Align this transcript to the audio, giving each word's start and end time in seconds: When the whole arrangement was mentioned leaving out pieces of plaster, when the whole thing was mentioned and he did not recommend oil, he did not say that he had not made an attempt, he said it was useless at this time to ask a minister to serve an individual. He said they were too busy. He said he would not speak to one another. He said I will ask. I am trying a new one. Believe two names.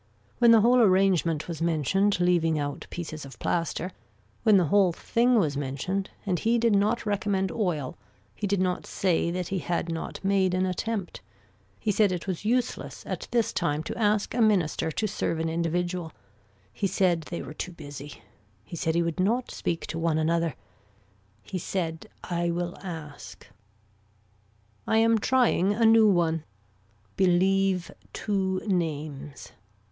When 0.39 0.49
the 0.49 0.61
whole 0.61 0.79
arrangement 0.81 1.47
was 1.47 1.61
mentioned 1.61 2.19
leaving 2.19 2.57
out 2.57 2.87
pieces 2.89 3.23
of 3.23 3.37
plaster, 3.37 3.91
when 4.41 4.57
the 4.57 4.65
whole 4.73 4.91
thing 4.91 5.35
was 5.37 5.55
mentioned 5.55 6.09
and 6.25 6.39
he 6.39 6.57
did 6.57 6.73
not 6.73 7.05
recommend 7.05 7.51
oil, 7.51 7.99
he 8.33 8.47
did 8.47 8.59
not 8.59 8.87
say 8.87 9.29
that 9.29 9.49
he 9.49 9.59
had 9.59 9.91
not 9.91 10.19
made 10.25 10.55
an 10.55 10.65
attempt, 10.65 11.21
he 11.79 11.91
said 11.91 12.11
it 12.11 12.25
was 12.25 12.43
useless 12.43 13.03
at 13.05 13.27
this 13.29 13.53
time 13.53 13.83
to 13.83 13.95
ask 13.99 14.33
a 14.33 14.41
minister 14.41 14.89
to 14.89 15.05
serve 15.07 15.37
an 15.39 15.49
individual. 15.49 16.11
He 16.73 16.87
said 16.87 17.21
they 17.29 17.43
were 17.43 17.53
too 17.53 17.71
busy. 17.73 18.23
He 18.65 18.75
said 18.75 18.95
he 18.95 19.03
would 19.03 19.19
not 19.19 19.51
speak 19.51 19.85
to 19.85 19.99
one 19.99 20.17
another. 20.17 20.55
He 21.43 21.59
said 21.59 22.07
I 22.23 22.49
will 22.49 22.75
ask. 22.81 23.45
I 24.87 24.97
am 24.97 25.19
trying 25.19 25.73
a 25.75 25.85
new 25.85 26.09
one. 26.09 26.43
Believe 27.17 27.91
two 28.13 28.63
names. 28.65 29.51